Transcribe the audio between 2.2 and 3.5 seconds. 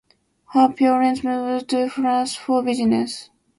for business.